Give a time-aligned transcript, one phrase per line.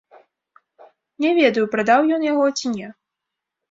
[1.25, 2.87] Не ведаю, прадаў ён яго ці не.